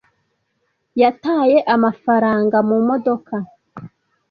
[1.01, 3.35] yataye amafaranga mu modoka